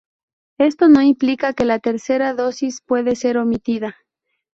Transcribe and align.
Esto 0.57 0.87
no 0.89 1.03
implica 1.03 1.53
que 1.53 1.63
la 1.63 1.77
tercera 1.77 2.33
dosis 2.33 2.81
puede 2.81 3.15
ser 3.15 3.37
omitida. 3.37 3.97